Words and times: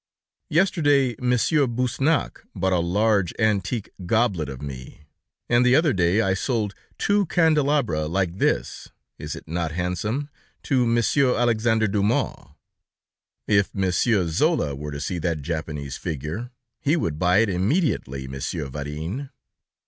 Yesterday, 0.49 1.15
Monsieur 1.19 1.67
Busnach 1.67 2.43
bought 2.55 2.73
a 2.73 2.79
large, 2.79 3.35
antique 3.37 3.91
goblet 4.07 4.49
of 4.49 4.59
me, 4.59 5.01
and 5.47 5.63
the 5.63 5.75
other 5.75 5.93
day 5.93 6.21
I 6.21 6.33
sold 6.33 6.73
two 6.97 7.27
candelabra 7.27 8.07
like 8.07 8.39
this 8.39 8.87
(is 9.19 9.35
it 9.35 9.47
not 9.47 9.73
handsome?) 9.73 10.29
to 10.63 10.87
Monsieur 10.87 11.35
Alexander 11.37 11.87
Dumas. 11.87 12.33
If 13.47 13.75
Monsieur 13.75 14.27
Zola 14.27 14.73
were 14.75 14.89
to 14.89 14.99
see 14.99 15.19
that 15.19 15.43
Japanese 15.43 15.97
figure, 15.97 16.49
he 16.79 16.95
would 16.95 17.19
buy 17.19 17.37
it 17.37 17.49
immediately, 17.49 18.27
Monsieur 18.27 18.69
Varin." 18.69 19.29